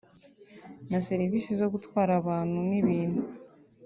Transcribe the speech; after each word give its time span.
na 0.91 0.99
serivisi 1.07 1.51
zo 1.59 1.67
gutwara 1.73 2.11
abantu 2.21 2.57
n’ibintu” 2.69 3.21